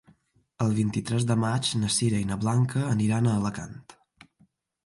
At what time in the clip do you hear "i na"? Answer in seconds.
2.23-2.39